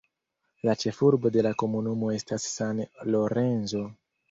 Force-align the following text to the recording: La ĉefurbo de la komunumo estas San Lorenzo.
La 0.67 0.73
ĉefurbo 0.83 1.31
de 1.35 1.43
la 1.49 1.51
komunumo 1.63 2.11
estas 2.15 2.49
San 2.55 2.83
Lorenzo. 3.19 3.87